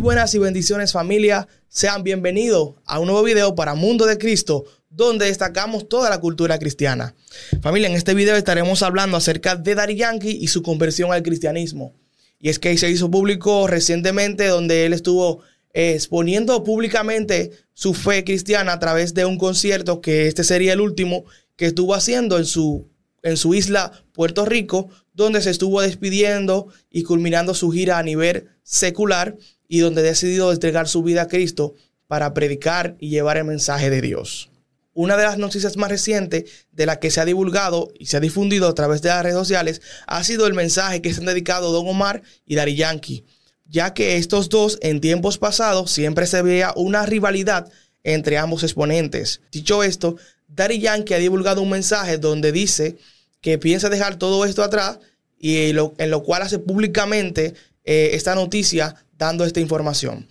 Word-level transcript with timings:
buenas 0.00 0.34
y 0.34 0.38
bendiciones 0.38 0.92
familia, 0.92 1.46
sean 1.68 2.02
bienvenidos 2.02 2.76
a 2.86 2.98
un 2.98 3.06
nuevo 3.06 3.22
video 3.22 3.54
para 3.54 3.74
Mundo 3.74 4.06
de 4.06 4.16
Cristo, 4.16 4.64
donde 4.88 5.26
destacamos 5.26 5.88
toda 5.88 6.08
la 6.08 6.20
cultura 6.20 6.58
cristiana. 6.58 7.14
Familia, 7.60 7.88
en 7.88 7.94
este 7.94 8.14
video 8.14 8.34
estaremos 8.34 8.82
hablando 8.82 9.18
acerca 9.18 9.56
de 9.56 9.74
Daddy 9.74 9.96
Yankee 9.96 10.38
y 10.40 10.48
su 10.48 10.62
conversión 10.62 11.12
al 11.12 11.22
cristianismo. 11.22 11.92
Y 12.38 12.48
es 12.48 12.58
que 12.58 12.76
se 12.78 12.90
hizo 12.90 13.10
público 13.10 13.66
recientemente 13.66 14.46
donde 14.46 14.86
él 14.86 14.94
estuvo 14.94 15.42
eh, 15.74 15.92
exponiendo 15.92 16.64
públicamente 16.64 17.50
su 17.74 17.92
fe 17.92 18.24
cristiana 18.24 18.72
a 18.72 18.78
través 18.78 19.12
de 19.12 19.26
un 19.26 19.36
concierto 19.36 20.00
que 20.00 20.28
este 20.28 20.44
sería 20.44 20.72
el 20.72 20.80
último 20.80 21.24
que 21.56 21.66
estuvo 21.66 21.94
haciendo 21.94 22.38
en 22.38 22.46
su, 22.46 22.88
en 23.22 23.36
su 23.36 23.52
isla 23.52 23.92
Puerto 24.12 24.46
Rico, 24.46 24.88
donde 25.12 25.42
se 25.42 25.50
estuvo 25.50 25.82
despidiendo 25.82 26.68
y 26.90 27.02
culminando 27.02 27.52
su 27.52 27.70
gira 27.70 27.98
a 27.98 28.02
nivel 28.02 28.48
secular 28.62 29.36
y 29.72 29.78
donde 29.78 30.00
ha 30.00 30.04
decidido 30.04 30.50
entregar 30.50 30.88
su 30.88 31.04
vida 31.04 31.22
a 31.22 31.28
Cristo 31.28 31.76
para 32.08 32.34
predicar 32.34 32.96
y 32.98 33.08
llevar 33.08 33.36
el 33.36 33.44
mensaje 33.44 33.88
de 33.88 34.00
Dios. 34.00 34.50
Una 34.94 35.16
de 35.16 35.22
las 35.22 35.38
noticias 35.38 35.76
más 35.76 35.90
recientes 35.90 36.66
de 36.72 36.86
la 36.86 36.98
que 36.98 37.12
se 37.12 37.20
ha 37.20 37.24
divulgado 37.24 37.92
y 37.96 38.06
se 38.06 38.16
ha 38.16 38.20
difundido 38.20 38.66
a 38.66 38.74
través 38.74 39.00
de 39.00 39.10
las 39.10 39.22
redes 39.22 39.38
sociales 39.38 39.80
ha 40.08 40.24
sido 40.24 40.48
el 40.48 40.54
mensaje 40.54 41.00
que 41.00 41.14
se 41.14 41.20
han 41.20 41.26
dedicado 41.26 41.70
Don 41.70 41.86
Omar 41.86 42.24
y 42.44 42.56
Dari 42.56 42.74
Yankee, 42.74 43.24
ya 43.64 43.94
que 43.94 44.16
estos 44.16 44.48
dos 44.48 44.76
en 44.82 45.00
tiempos 45.00 45.38
pasados 45.38 45.92
siempre 45.92 46.26
se 46.26 46.42
veía 46.42 46.72
una 46.74 47.06
rivalidad 47.06 47.70
entre 48.02 48.38
ambos 48.38 48.64
exponentes. 48.64 49.40
Dicho 49.52 49.84
esto, 49.84 50.16
Dari 50.48 50.80
Yankee 50.80 51.14
ha 51.14 51.18
divulgado 51.18 51.62
un 51.62 51.70
mensaje 51.70 52.18
donde 52.18 52.50
dice 52.50 52.98
que 53.40 53.56
piensa 53.56 53.88
dejar 53.88 54.16
todo 54.16 54.44
esto 54.44 54.64
atrás 54.64 54.98
y 55.38 55.70
en 55.70 56.10
lo 56.10 56.22
cual 56.24 56.42
hace 56.42 56.58
públicamente 56.58 57.54
eh, 57.90 58.14
esta 58.14 58.36
noticia 58.36 58.94
dando 59.18 59.44
esta 59.44 59.58
información. 59.58 60.28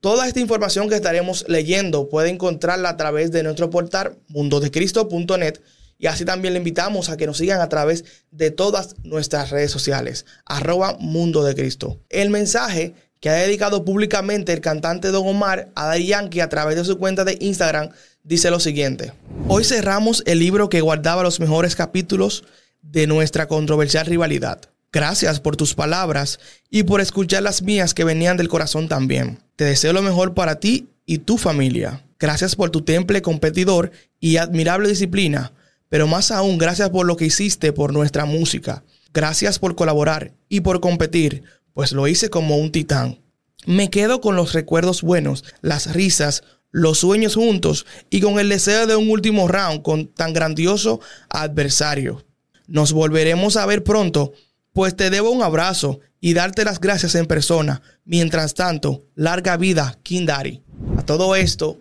Toda 0.00 0.26
esta 0.26 0.40
información 0.40 0.88
que 0.88 0.96
estaremos 0.96 1.44
leyendo 1.46 2.08
puede 2.08 2.30
encontrarla 2.30 2.88
a 2.88 2.96
través 2.96 3.30
de 3.30 3.44
nuestro 3.44 3.70
portal 3.70 4.16
mundodecristo.net 4.26 5.60
y 6.00 6.08
así 6.08 6.24
también 6.24 6.54
le 6.54 6.58
invitamos 6.58 7.08
a 7.08 7.16
que 7.16 7.28
nos 7.28 7.38
sigan 7.38 7.60
a 7.60 7.68
través 7.68 8.04
de 8.32 8.50
todas 8.50 8.96
nuestras 9.04 9.50
redes 9.50 9.70
sociales, 9.70 10.26
arroba 10.44 10.96
Mundo 10.98 11.44
de 11.44 11.54
Cristo. 11.54 12.00
El 12.10 12.30
mensaje 12.30 12.94
que 13.20 13.30
ha 13.30 13.34
dedicado 13.34 13.84
públicamente 13.84 14.52
el 14.52 14.60
cantante 14.60 15.12
Don 15.12 15.28
Omar 15.28 15.70
a 15.76 15.86
Daddy 15.86 16.08
Yankee 16.08 16.40
a 16.40 16.48
través 16.48 16.74
de 16.74 16.84
su 16.84 16.98
cuenta 16.98 17.24
de 17.24 17.38
Instagram 17.40 17.90
dice 18.24 18.50
lo 18.50 18.58
siguiente. 18.58 19.12
Hoy 19.46 19.62
cerramos 19.62 20.24
el 20.26 20.40
libro 20.40 20.68
que 20.68 20.80
guardaba 20.80 21.22
los 21.22 21.38
mejores 21.38 21.76
capítulos 21.76 22.42
de 22.82 23.06
nuestra 23.06 23.46
controversial 23.46 24.06
rivalidad. 24.06 24.70
Gracias 24.96 25.40
por 25.40 25.56
tus 25.56 25.74
palabras 25.74 26.40
y 26.70 26.84
por 26.84 27.02
escuchar 27.02 27.42
las 27.42 27.60
mías 27.60 27.92
que 27.92 28.02
venían 28.02 28.38
del 28.38 28.48
corazón 28.48 28.88
también. 28.88 29.40
Te 29.54 29.66
deseo 29.66 29.92
lo 29.92 30.00
mejor 30.00 30.32
para 30.32 30.58
ti 30.58 30.88
y 31.04 31.18
tu 31.18 31.36
familia. 31.36 32.02
Gracias 32.18 32.56
por 32.56 32.70
tu 32.70 32.80
temple 32.80 33.20
competidor 33.20 33.92
y 34.20 34.38
admirable 34.38 34.88
disciplina, 34.88 35.52
pero 35.90 36.06
más 36.06 36.30
aún 36.30 36.56
gracias 36.56 36.88
por 36.88 37.04
lo 37.04 37.18
que 37.18 37.26
hiciste 37.26 37.74
por 37.74 37.92
nuestra 37.92 38.24
música. 38.24 38.84
Gracias 39.12 39.58
por 39.58 39.76
colaborar 39.76 40.32
y 40.48 40.60
por 40.60 40.80
competir, 40.80 41.42
pues 41.74 41.92
lo 41.92 42.08
hice 42.08 42.30
como 42.30 42.56
un 42.56 42.72
titán. 42.72 43.20
Me 43.66 43.90
quedo 43.90 44.22
con 44.22 44.34
los 44.34 44.54
recuerdos 44.54 45.02
buenos, 45.02 45.44
las 45.60 45.92
risas, 45.92 46.42
los 46.70 47.00
sueños 47.00 47.34
juntos 47.34 47.84
y 48.08 48.22
con 48.22 48.38
el 48.38 48.48
deseo 48.48 48.86
de 48.86 48.96
un 48.96 49.10
último 49.10 49.46
round 49.46 49.82
con 49.82 50.06
tan 50.06 50.32
grandioso 50.32 51.00
adversario. 51.28 52.24
Nos 52.66 52.94
volveremos 52.94 53.58
a 53.58 53.66
ver 53.66 53.84
pronto 53.84 54.32
pues 54.76 54.94
te 54.94 55.08
debo 55.08 55.30
un 55.30 55.42
abrazo 55.42 56.00
y 56.20 56.34
darte 56.34 56.62
las 56.62 56.80
gracias 56.80 57.14
en 57.14 57.24
persona. 57.24 57.80
Mientras 58.04 58.52
tanto, 58.52 59.06
larga 59.14 59.56
vida, 59.56 59.98
King 60.02 60.26
Daddy. 60.26 60.60
A 60.98 61.02
todo 61.02 61.34
esto, 61.34 61.78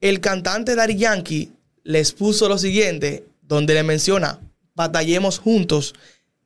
el 0.00 0.20
cantante 0.20 0.76
Daddy 0.76 0.94
Yankee 0.94 1.50
les 1.82 2.12
puso 2.12 2.48
lo 2.48 2.56
siguiente, 2.56 3.26
donde 3.42 3.74
le 3.74 3.82
menciona, 3.82 4.38
batallemos 4.76 5.40
juntos 5.40 5.96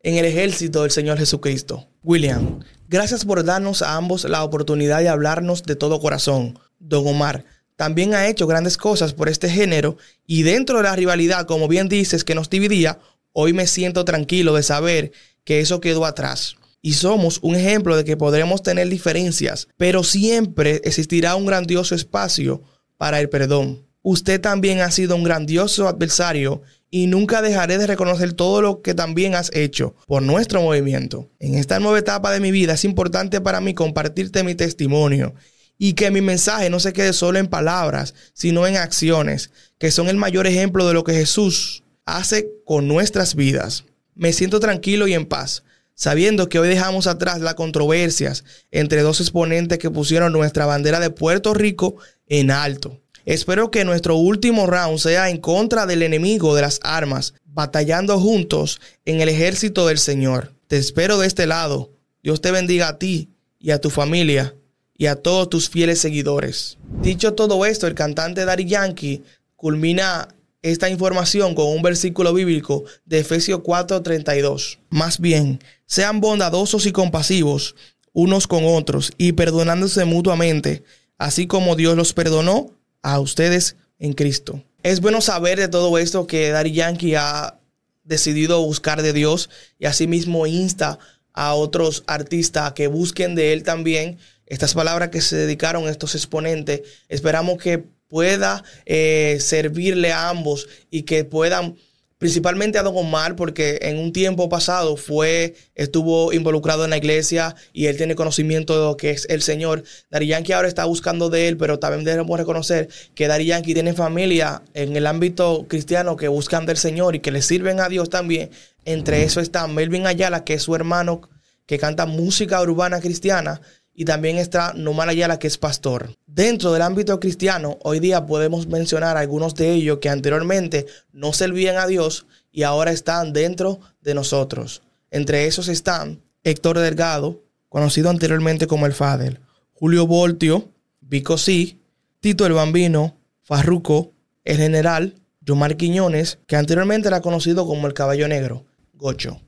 en 0.03 0.17
el 0.17 0.25
ejército 0.25 0.81
del 0.81 0.91
Señor 0.91 1.19
Jesucristo. 1.19 1.87
William, 2.03 2.61
gracias 2.89 3.27
por 3.27 3.45
darnos 3.45 3.83
a 3.83 3.97
ambos 3.97 4.25
la 4.25 4.43
oportunidad 4.43 5.01
de 5.01 5.11
hablarnos 5.11 5.65
de 5.65 5.77
todo 5.77 6.01
corazón. 6.01 6.59
Don 6.79 7.07
Omar, 7.07 7.45
también 7.77 8.15
ha 8.15 8.27
hecho 8.27 8.47
grandes 8.47 8.79
cosas 8.79 9.13
por 9.13 9.29
este 9.29 9.51
género 9.51 9.99
y 10.27 10.45
dentro 10.45 10.79
de 10.79 10.85
la 10.85 10.97
rivalidad, 10.97 11.45
como 11.45 11.69
bien 11.69 11.91
dices, 11.91 12.25
que 12.25 12.35
nos 12.35 12.49
dividía, 12.49 12.99
hoy 13.35 13.53
me 13.53 13.67
siento 13.67 14.07
tranquilo 14.07 14.55
de 14.55 14.63
saber 14.63 15.13
que 15.51 15.59
eso 15.59 15.81
quedó 15.81 16.05
atrás. 16.05 16.55
Y 16.81 16.93
somos 16.93 17.41
un 17.43 17.57
ejemplo 17.57 17.97
de 17.97 18.05
que 18.05 18.17
podremos 18.17 18.63
tener 18.63 18.89
diferencias, 18.89 19.67
pero 19.77 20.05
siempre 20.05 20.81
existirá 20.85 21.35
un 21.35 21.45
grandioso 21.45 21.97
espacio 21.97 22.63
para 22.97 23.19
el 23.19 23.29
perdón. 23.29 23.85
Usted 24.03 24.41
también 24.41 24.79
ha 24.79 24.93
sido 24.93 25.17
un 25.17 25.25
grandioso 25.25 25.89
adversario 25.89 26.63
y 26.89 27.09
nunca 27.09 27.43
dejaré 27.43 27.79
de 27.79 27.89
reconocer 27.89 28.33
todo 28.33 28.63
lo 28.63 28.81
que 28.81 28.95
también 28.95 29.35
has 29.35 29.51
hecho 29.53 29.97
por 30.07 30.23
nuestro 30.23 30.63
movimiento. 30.63 31.29
En 31.41 31.57
esta 31.57 31.81
nueva 31.81 31.99
etapa 31.99 32.31
de 32.31 32.39
mi 32.39 32.53
vida 32.53 32.75
es 32.75 32.85
importante 32.85 33.41
para 33.41 33.61
mí 33.61 33.75
compartirte 33.75 34.45
mi 34.45 34.55
testimonio 34.55 35.35
y 35.79 35.95
que 35.95 36.13
mi 36.13 36.21
mensaje 36.21 36.71
no 36.71 36.79
se 36.79 36.93
quede 36.93 37.13
solo 37.13 37.41
en 37.41 37.49
palabras, 37.49 38.15
sino 38.35 38.69
en 38.69 38.77
acciones, 38.77 39.51
que 39.81 39.91
son 39.91 40.09
el 40.09 40.17
mayor 40.17 40.47
ejemplo 40.47 40.87
de 40.87 40.95
lo 40.95 41.03
que 41.03 41.15
Jesús 41.15 41.83
hace 42.05 42.49
con 42.65 42.87
nuestras 42.87 43.35
vidas 43.35 43.85
me 44.21 44.35
siento 44.35 44.61
tranquilo 44.61 45.09
y 45.09 45.15
en 45.15 45.25
paz, 45.25 45.63
sabiendo 45.95 46.51
que 46.51 46.59
hoy 46.59 46.69
dejamos 46.69 47.07
atrás 47.07 47.41
las 47.41 47.55
controversias 47.55 48.45
entre 48.71 49.01
dos 49.01 49.19
exponentes 49.19 49.79
que 49.79 49.91
pusieron 49.91 50.35
nuestra 50.35 50.67
bandera 50.67 51.01
de 51.01 51.09
Puerto 51.09 51.55
Rico 51.55 51.97
en 52.27 52.51
alto. 52.51 53.01
Espero 53.25 53.71
que 53.71 53.87
nuestro 53.87 54.17
último 54.17 54.67
round 54.67 54.99
sea 54.99 55.31
en 55.31 55.39
contra 55.39 55.87
del 55.87 56.03
enemigo 56.03 56.55
de 56.55 56.61
las 56.61 56.81
armas, 56.83 57.33
batallando 57.47 58.21
juntos 58.21 58.79
en 59.07 59.23
el 59.23 59.31
ejército 59.31 59.87
del 59.87 59.97
Señor. 59.97 60.53
Te 60.69 60.77
espero 60.77 61.19
de 61.19 61.27
este 61.27 61.47
lado. 61.47 61.91
Dios 62.23 62.43
te 62.43 62.51
bendiga 62.51 62.89
a 62.89 62.99
ti 62.99 63.31
y 63.59 63.71
a 63.71 63.81
tu 63.81 63.89
familia 63.89 64.55
y 64.99 65.07
a 65.07 65.17
todos 65.17 65.49
tus 65.49 65.71
fieles 65.71 65.99
seguidores. 65.99 66.77
Dicho 67.01 67.33
todo 67.33 67.65
esto, 67.65 67.87
el 67.87 67.95
cantante 67.95 68.45
Daddy 68.45 68.67
Yankee 68.67 69.23
culmina 69.57 70.29
esta 70.63 70.91
información 70.91 71.55
con 71.55 71.67
un 71.69 71.83
versículo 71.83 72.35
bíblico 72.35 72.85
de 73.05 73.21
Efesios 73.21 73.61
4:32. 73.61 74.79
Más 74.91 75.21
bien, 75.21 75.61
sean 75.87 76.21
bondadosos 76.21 76.87
y 76.87 76.93
compasivos 76.93 77.75
unos 78.13 78.47
con 78.47 78.65
otros 78.65 79.13
y 79.19 79.33
perdonándose 79.33 80.05
mutuamente, 80.05 80.83
así 81.19 81.47
como 81.47 81.77
Dios 81.77 81.97
los 81.97 82.13
perdonó 82.13 82.75
a 83.03 83.21
ustedes 83.21 83.77
en 83.99 84.13
Cristo. 84.15 84.63
Es 84.83 85.01
bueno 85.01 85.21
saber 85.21 85.59
de 85.59 85.69
todo 85.69 85.97
esto 85.99 86.27
que 86.27 86.51
Daddy 86.51 86.73
Yankee 86.73 87.15
ha 87.15 87.61
decidido 88.03 88.65
buscar 88.65 89.03
de 89.03 89.13
Dios 89.13 89.51
y 89.79 89.87
asimismo 89.87 90.47
insta 90.47 90.99
a 91.33 91.55
otros 91.55 92.03
artistas 92.07 92.69
a 92.69 92.75
que 92.75 92.89
busquen 92.89 93.35
de 93.35 93.53
él 93.53 93.63
también 93.63 94.19
estas 94.47 94.75
palabras 94.75 95.11
que 95.11 95.21
se 95.21 95.37
dedicaron 95.37 95.89
estos 95.89 96.15
exponentes. 96.15 96.83
Esperamos 97.09 97.59
que 97.59 97.85
pueda 98.11 98.63
eh, 98.85 99.39
servirle 99.41 100.13
a 100.13 100.29
ambos 100.29 100.69
y 100.91 101.03
que 101.05 101.25
puedan 101.25 101.77
principalmente 102.21 102.79
a 102.79 102.83
Don 102.83 102.95
Omar, 102.99 103.35
porque 103.35 103.79
en 103.81 103.99
un 103.99 104.13
tiempo 104.13 104.51
pasado 104.51 104.99
fue, 104.99 105.55
estuvo 105.75 106.35
involucrado 106.35 106.85
en 106.85 106.91
la 106.91 106.99
iglesia 106.99 107.57
y 107.73 107.87
él 107.87 107.97
tiene 107.97 108.15
conocimiento 108.15 108.79
de 108.79 108.85
lo 108.85 108.97
que 108.99 109.09
es 109.09 109.27
el 109.31 109.41
Señor. 109.41 109.85
Dari 110.11 110.27
Yankee 110.27 110.53
ahora 110.53 110.69
está 110.69 110.85
buscando 110.85 111.31
de 111.31 111.49
él, 111.49 111.57
pero 111.57 111.79
también 111.79 112.05
debemos 112.05 112.39
reconocer 112.39 112.91
que 113.15 113.27
Dari 113.27 113.47
Yankee 113.47 113.73
tiene 113.73 113.95
familia 113.95 114.61
en 114.75 114.95
el 114.97 115.07
ámbito 115.07 115.65
cristiano 115.67 116.17
que 116.17 116.29
buscan 116.29 116.67
del 116.67 116.77
Señor 116.77 117.17
y 117.17 117.21
que 117.21 117.31
le 117.31 117.41
sirven 117.41 117.81
a 117.81 117.89
Dios 117.89 118.11
también. 118.11 118.51
Entre 118.85 119.23
eso 119.23 119.41
está 119.41 119.67
Melvin 119.67 120.07
Ayala, 120.07 120.45
que 120.45 120.55
es 120.55 120.63
su 120.63 120.75
hermano 120.75 121.23
que 121.65 121.79
canta 121.79 122.05
música 122.05 122.61
urbana 122.61 123.01
cristiana 123.01 123.63
y 124.01 124.07
también 124.07 124.39
está 124.39 124.73
Nomar 124.73 125.11
Ayala, 125.11 125.39
que 125.39 125.47
es 125.47 125.59
pastor. 125.59 126.17
Dentro 126.27 126.73
del 126.73 126.81
ámbito 126.81 127.21
cristiano, 127.21 127.77
hoy 127.83 128.01
día 128.01 128.25
podemos 128.25 128.67
mencionar 128.67 129.19
algunos 129.19 129.55
de 129.57 129.75
ellos 129.75 129.99
que 129.99 130.09
anteriormente 130.09 130.87
no 131.13 131.35
servían 131.35 131.77
a 131.77 131.87
Dios 131.87 132.25
y 132.51 132.63
ahora 132.63 132.93
están 132.93 133.35
dentro 133.35 133.79
de 134.01 134.15
nosotros. 134.15 134.81
Entre 135.11 135.45
esos 135.45 135.69
están 135.69 136.23
Héctor 136.45 136.79
Delgado, 136.79 137.45
conocido 137.69 138.09
anteriormente 138.09 138.67
como 138.67 138.87
el 138.87 138.95
Fadel, 138.95 139.41
Julio 139.75 140.07
Voltio, 140.07 140.71
Vico 141.03 141.37
C, 141.37 141.77
Tito 142.21 142.47
el 142.47 142.55
Bambino, 142.55 143.19
Farruco, 143.43 144.15
el 144.45 144.57
General, 144.57 145.15
Yomar 145.43 145.77
Quiñones, 145.77 146.39
que 146.47 146.57
anteriormente 146.57 147.09
era 147.09 147.21
conocido 147.21 147.67
como 147.67 147.87
el 147.87 147.93
Caballo 147.93 148.29
Negro, 148.29 148.65
Gocho. 148.95 149.43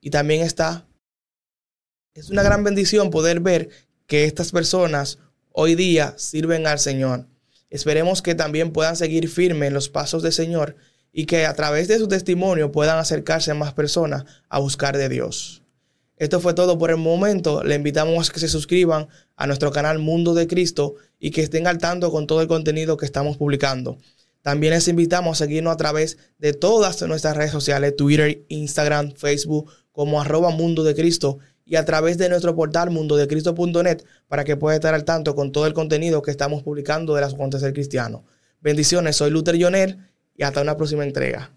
Y 0.00 0.08
también 0.08 0.40
está 0.40 0.86
es 2.14 2.30
una 2.30 2.44
gran 2.44 2.62
bendición 2.62 3.10
poder 3.10 3.40
ver 3.40 3.70
que 4.06 4.24
estas 4.24 4.52
personas 4.52 5.18
hoy 5.50 5.74
día 5.74 6.14
sirven 6.16 6.66
al 6.66 6.78
Señor. 6.78 7.26
Esperemos 7.70 8.22
que 8.22 8.36
también 8.36 8.72
puedan 8.72 8.94
seguir 8.94 9.28
firmes 9.28 9.66
en 9.66 9.74
los 9.74 9.88
pasos 9.88 10.22
del 10.22 10.32
Señor 10.32 10.76
y 11.12 11.26
que 11.26 11.44
a 11.44 11.54
través 11.54 11.88
de 11.88 11.98
su 11.98 12.06
testimonio 12.06 12.70
puedan 12.70 12.98
acercarse 12.98 13.50
a 13.50 13.54
más 13.54 13.72
personas 13.72 14.24
a 14.48 14.60
buscar 14.60 14.96
de 14.96 15.08
Dios. 15.08 15.62
Esto 16.16 16.38
fue 16.38 16.54
todo 16.54 16.78
por 16.78 16.90
el 16.90 16.98
momento. 16.98 17.64
Le 17.64 17.74
invitamos 17.74 18.30
a 18.30 18.32
que 18.32 18.38
se 18.38 18.48
suscriban 18.48 19.08
a 19.34 19.48
nuestro 19.48 19.72
canal 19.72 19.98
Mundo 19.98 20.34
de 20.34 20.46
Cristo 20.46 20.94
y 21.18 21.32
que 21.32 21.42
estén 21.42 21.66
al 21.66 21.78
tanto 21.78 22.12
con 22.12 22.28
todo 22.28 22.40
el 22.42 22.48
contenido 22.48 22.96
que 22.96 23.06
estamos 23.06 23.36
publicando. 23.36 23.98
También 24.40 24.74
les 24.74 24.86
invitamos 24.86 25.40
a 25.40 25.44
seguirnos 25.44 25.72
a 25.72 25.78
través 25.78 26.18
de 26.38 26.52
todas 26.52 27.02
nuestras 27.02 27.36
redes 27.36 27.50
sociales, 27.50 27.96
Twitter, 27.96 28.44
Instagram, 28.48 29.14
Facebook, 29.16 29.72
como 29.90 30.20
arroba 30.20 30.50
Mundo 30.50 30.84
de 30.84 30.94
Cristo 30.94 31.38
y 31.64 31.76
a 31.76 31.84
través 31.84 32.18
de 32.18 32.28
nuestro 32.28 32.54
portal 32.54 32.90
mundodecristo.net 32.90 34.04
para 34.28 34.44
que 34.44 34.56
pueda 34.56 34.76
estar 34.76 34.94
al 34.94 35.04
tanto 35.04 35.34
con 35.34 35.52
todo 35.52 35.66
el 35.66 35.74
contenido 35.74 36.22
que 36.22 36.30
estamos 36.30 36.62
publicando 36.62 37.14
de 37.14 37.22
las 37.22 37.34
acontecer 37.34 37.72
cristianos. 37.72 38.22
Bendiciones, 38.60 39.16
soy 39.16 39.30
Luther 39.30 39.60
Joner 39.60 39.98
y 40.36 40.42
hasta 40.42 40.62
una 40.62 40.76
próxima 40.76 41.04
entrega. 41.04 41.52